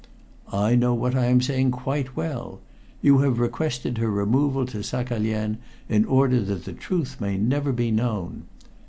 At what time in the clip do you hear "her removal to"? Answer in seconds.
3.99-4.81